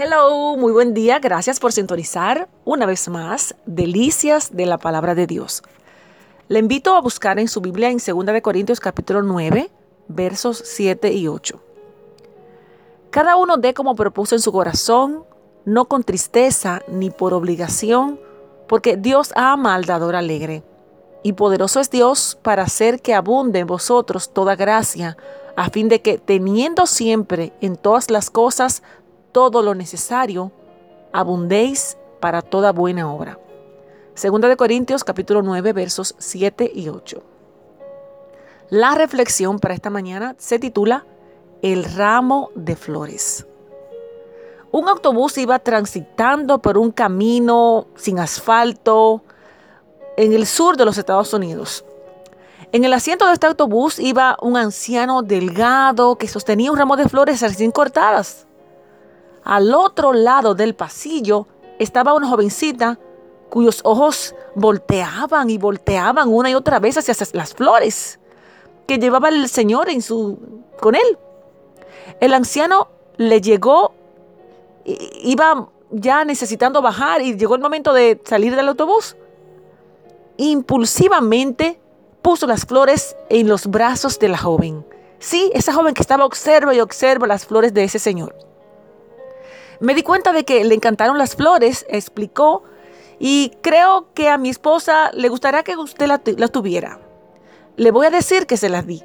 Hello, 0.00 0.56
muy 0.56 0.70
buen 0.70 0.94
día. 0.94 1.18
Gracias 1.18 1.58
por 1.58 1.72
sintonizar 1.72 2.48
una 2.64 2.86
vez 2.86 3.08
más 3.08 3.56
Delicias 3.66 4.54
de 4.54 4.64
la 4.64 4.78
Palabra 4.78 5.16
de 5.16 5.26
Dios. 5.26 5.60
Le 6.46 6.60
invito 6.60 6.94
a 6.94 7.00
buscar 7.00 7.40
en 7.40 7.48
su 7.48 7.60
Biblia 7.60 7.90
en 7.90 7.96
2 7.96 8.26
de 8.26 8.40
Corintios 8.40 8.78
capítulo 8.78 9.22
9, 9.22 9.68
versos 10.06 10.62
7 10.64 11.12
y 11.14 11.26
8. 11.26 11.60
Cada 13.10 13.34
uno 13.34 13.56
dé 13.56 13.74
como 13.74 13.96
propuso 13.96 14.36
en 14.36 14.40
su 14.40 14.52
corazón, 14.52 15.24
no 15.64 15.86
con 15.86 16.04
tristeza 16.04 16.80
ni 16.86 17.10
por 17.10 17.34
obligación, 17.34 18.20
porque 18.68 18.96
Dios 18.96 19.32
ama 19.34 19.74
al 19.74 19.84
dador 19.84 20.14
alegre. 20.14 20.62
Y 21.24 21.32
poderoso 21.32 21.80
es 21.80 21.90
Dios 21.90 22.38
para 22.42 22.62
hacer 22.62 23.02
que 23.02 23.14
abunde 23.14 23.58
en 23.58 23.66
vosotros 23.66 24.32
toda 24.32 24.54
gracia, 24.54 25.16
a 25.56 25.70
fin 25.70 25.88
de 25.88 26.02
que 26.02 26.18
teniendo 26.18 26.86
siempre 26.86 27.52
en 27.60 27.74
todas 27.74 28.12
las 28.12 28.30
cosas 28.30 28.84
todo 29.32 29.62
lo 29.62 29.74
necesario, 29.74 30.52
abundéis 31.12 31.96
para 32.20 32.42
toda 32.42 32.72
buena 32.72 33.12
obra. 33.12 33.38
Segunda 34.14 34.48
de 34.48 34.56
Corintios 34.56 35.04
capítulo 35.04 35.42
9 35.42 35.72
versos 35.72 36.14
7 36.18 36.70
y 36.74 36.88
8. 36.88 37.22
La 38.70 38.94
reflexión 38.94 39.60
para 39.60 39.74
esta 39.74 39.90
mañana 39.90 40.34
se 40.38 40.58
titula 40.58 41.06
El 41.62 41.84
ramo 41.84 42.50
de 42.54 42.76
flores. 42.76 43.46
Un 44.72 44.88
autobús 44.88 45.38
iba 45.38 45.58
transitando 45.60 46.58
por 46.58 46.76
un 46.76 46.90
camino 46.90 47.86
sin 47.94 48.18
asfalto 48.18 49.22
en 50.16 50.32
el 50.32 50.46
sur 50.46 50.76
de 50.76 50.84
los 50.84 50.98
Estados 50.98 51.32
Unidos. 51.32 51.84
En 52.72 52.84
el 52.84 52.92
asiento 52.92 53.26
de 53.26 53.34
este 53.34 53.46
autobús 53.46 53.98
iba 54.00 54.36
un 54.42 54.56
anciano 54.56 55.22
delgado 55.22 56.16
que 56.16 56.28
sostenía 56.28 56.72
un 56.72 56.76
ramo 56.76 56.96
de 56.96 57.08
flores 57.08 57.40
recién 57.40 57.70
cortadas. 57.70 58.47
Al 59.48 59.74
otro 59.74 60.12
lado 60.12 60.54
del 60.54 60.74
pasillo 60.74 61.46
estaba 61.78 62.12
una 62.12 62.28
jovencita 62.28 62.98
cuyos 63.48 63.80
ojos 63.82 64.34
volteaban 64.54 65.48
y 65.48 65.56
volteaban 65.56 66.28
una 66.28 66.50
y 66.50 66.54
otra 66.54 66.78
vez 66.80 66.98
hacia 66.98 67.14
las 67.32 67.54
flores 67.54 68.20
que 68.86 68.98
llevaba 68.98 69.30
el 69.30 69.48
Señor 69.48 69.88
en 69.88 70.02
su, 70.02 70.38
con 70.78 70.94
él. 70.94 71.18
El 72.20 72.34
anciano 72.34 72.88
le 73.16 73.40
llegó, 73.40 73.94
iba 74.84 75.70
ya 75.92 76.26
necesitando 76.26 76.82
bajar 76.82 77.22
y 77.22 77.34
llegó 77.38 77.54
el 77.54 77.62
momento 77.62 77.94
de 77.94 78.20
salir 78.26 78.54
del 78.54 78.68
autobús. 78.68 79.16
Impulsivamente 80.36 81.80
puso 82.20 82.46
las 82.46 82.66
flores 82.66 83.16
en 83.30 83.48
los 83.48 83.66
brazos 83.66 84.18
de 84.18 84.28
la 84.28 84.36
joven. 84.36 84.84
Sí, 85.20 85.50
esa 85.54 85.72
joven 85.72 85.94
que 85.94 86.02
estaba 86.02 86.26
observa 86.26 86.74
y 86.74 86.80
observa 86.80 87.26
las 87.26 87.46
flores 87.46 87.72
de 87.72 87.84
ese 87.84 87.98
señor. 87.98 88.47
Me 89.80 89.94
di 89.94 90.02
cuenta 90.02 90.32
de 90.32 90.44
que 90.44 90.64
le 90.64 90.74
encantaron 90.74 91.18
las 91.18 91.36
flores, 91.36 91.86
explicó, 91.88 92.64
y 93.18 93.52
creo 93.62 94.08
que 94.14 94.28
a 94.28 94.38
mi 94.38 94.48
esposa 94.48 95.10
le 95.12 95.28
gustaría 95.28 95.62
que 95.62 95.76
usted 95.76 96.06
las 96.06 96.52
tuviera. 96.52 97.00
Le 97.76 97.90
voy 97.90 98.06
a 98.06 98.10
decir 98.10 98.46
que 98.46 98.56
se 98.56 98.68
las 98.68 98.86
di. 98.86 99.02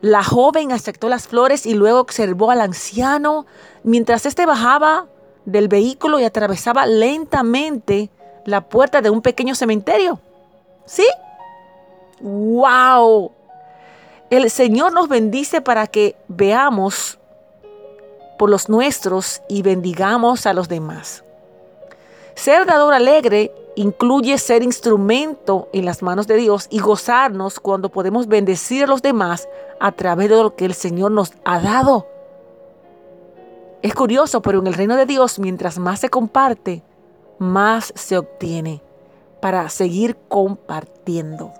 La 0.00 0.24
joven 0.24 0.72
aceptó 0.72 1.08
las 1.08 1.28
flores 1.28 1.64
y 1.64 1.74
luego 1.74 2.00
observó 2.00 2.50
al 2.50 2.60
anciano 2.60 3.46
mientras 3.84 4.26
éste 4.26 4.46
bajaba 4.46 5.06
del 5.44 5.68
vehículo 5.68 6.18
y 6.18 6.24
atravesaba 6.24 6.86
lentamente 6.86 8.10
la 8.44 8.68
puerta 8.68 9.00
de 9.00 9.10
un 9.10 9.22
pequeño 9.22 9.54
cementerio. 9.54 10.18
¿Sí? 10.86 11.06
¡Wow! 12.20 13.32
El 14.30 14.50
Señor 14.50 14.92
nos 14.92 15.08
bendice 15.08 15.60
para 15.60 15.86
que 15.86 16.16
veamos 16.26 17.18
por 18.42 18.50
los 18.50 18.68
nuestros 18.68 19.40
y 19.48 19.62
bendigamos 19.62 20.46
a 20.46 20.52
los 20.52 20.68
demás. 20.68 21.22
Ser 22.34 22.66
dador 22.66 22.92
alegre 22.92 23.52
incluye 23.76 24.36
ser 24.36 24.64
instrumento 24.64 25.68
en 25.72 25.84
las 25.84 26.02
manos 26.02 26.26
de 26.26 26.34
Dios 26.34 26.66
y 26.68 26.80
gozarnos 26.80 27.60
cuando 27.60 27.90
podemos 27.90 28.26
bendecir 28.26 28.82
a 28.82 28.86
los 28.88 29.00
demás 29.00 29.48
a 29.78 29.92
través 29.92 30.28
de 30.28 30.42
lo 30.42 30.56
que 30.56 30.64
el 30.64 30.74
Señor 30.74 31.12
nos 31.12 31.34
ha 31.44 31.60
dado. 31.60 32.08
Es 33.80 33.94
curioso, 33.94 34.42
pero 34.42 34.58
en 34.58 34.66
el 34.66 34.74
reino 34.74 34.96
de 34.96 35.06
Dios, 35.06 35.38
mientras 35.38 35.78
más 35.78 36.00
se 36.00 36.08
comparte, 36.08 36.82
más 37.38 37.92
se 37.94 38.18
obtiene 38.18 38.82
para 39.40 39.68
seguir 39.68 40.16
compartiendo. 40.28 41.52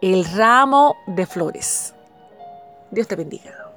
El 0.00 0.24
ramo 0.26 0.94
de 1.08 1.26
flores. 1.26 1.92
Dios 2.90 3.06
te 3.06 3.16
bendiga. 3.16 3.69